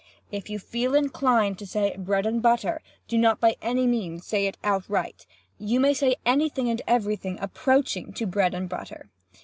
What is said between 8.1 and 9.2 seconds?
to 'bread and butter.